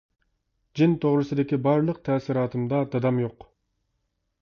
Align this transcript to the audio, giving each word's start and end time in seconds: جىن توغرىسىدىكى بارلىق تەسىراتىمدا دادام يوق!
جىن 0.79 0.95
توغرىسىدىكى 1.03 1.61
بارلىق 1.69 2.01
تەسىراتىمدا 2.09 2.83
دادام 2.97 3.25
يوق! 3.27 3.51